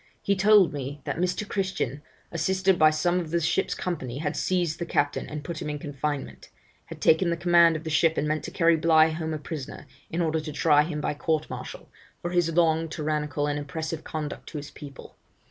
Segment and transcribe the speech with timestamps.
[0.23, 1.47] He told me that Mr.
[1.47, 2.01] Christian,
[2.31, 5.77] assisted by some of the ship's company had seized the captain and put him in
[5.77, 6.49] confinement;
[6.85, 9.85] had taken the command of the ship and meant to carry Bligh home a prisoner,
[10.09, 11.87] in order to try him by court martial,
[12.19, 15.17] for his long tyrannical and oppressive conduct to his people.